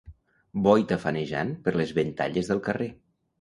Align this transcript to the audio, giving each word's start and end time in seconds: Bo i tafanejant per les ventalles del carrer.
Bo 0.67 0.71
i 0.83 0.87
tafanejant 0.91 1.51
per 1.67 1.75
les 1.77 1.93
ventalles 1.99 2.51
del 2.55 2.63
carrer. 2.71 2.91